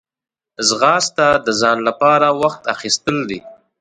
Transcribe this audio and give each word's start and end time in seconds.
ځغاسته 0.67 1.27
د 1.45 1.47
ځان 1.61 1.77
لپاره 1.87 2.27
وخت 2.41 2.61
اخیستل 2.75 3.17
دي 3.29 3.39